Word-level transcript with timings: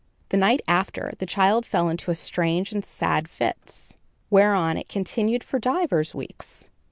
"The 0.29 0.37
night 0.37 0.61
after, 0.67 1.13
the 1.19 1.27
child 1.27 1.63
fell 1.63 1.87
into 1.87 2.15
strange 2.15 2.71
and 2.71 2.83
sad 2.83 3.29
fits, 3.29 3.99
wherein 4.29 4.75
it 4.75 4.89
continued 4.89 5.43
for 5.43 5.59
divers 5.59 6.15
weeks. 6.15 6.71